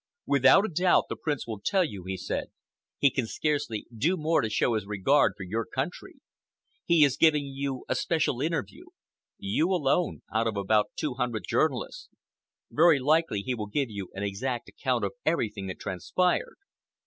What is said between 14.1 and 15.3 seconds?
an exact account of